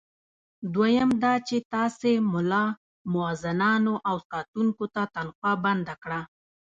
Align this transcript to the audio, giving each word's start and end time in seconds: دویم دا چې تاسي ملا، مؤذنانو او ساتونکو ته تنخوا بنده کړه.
دویم 0.73 1.09
دا 1.23 1.33
چې 1.47 1.57
تاسي 1.73 2.13
ملا، 2.31 2.65
مؤذنانو 3.13 3.93
او 4.09 4.15
ساتونکو 4.29 4.85
ته 4.93 5.01
تنخوا 5.15 5.53
بنده 5.65 5.95
کړه. 6.03 6.19